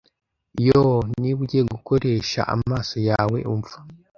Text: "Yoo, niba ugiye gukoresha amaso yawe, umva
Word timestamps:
"Yoo, 0.65 0.99
niba 1.19 1.39
ugiye 1.45 1.63
gukoresha 1.73 2.39
amaso 2.55 2.95
yawe, 3.09 3.37
umva 3.53 3.77